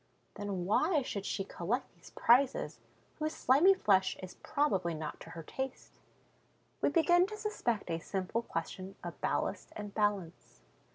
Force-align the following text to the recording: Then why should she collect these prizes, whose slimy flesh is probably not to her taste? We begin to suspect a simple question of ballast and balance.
Then 0.33 0.65
why 0.65 1.03
should 1.03 1.27
she 1.27 1.43
collect 1.43 1.93
these 1.93 2.09
prizes, 2.09 2.79
whose 3.19 3.35
slimy 3.35 3.75
flesh 3.75 4.17
is 4.23 4.33
probably 4.41 4.95
not 4.95 5.19
to 5.19 5.29
her 5.29 5.43
taste? 5.43 5.99
We 6.81 6.89
begin 6.89 7.27
to 7.27 7.37
suspect 7.37 7.91
a 7.91 7.99
simple 7.99 8.41
question 8.41 8.95
of 9.03 9.21
ballast 9.21 9.71
and 9.75 9.93
balance. 9.93 10.61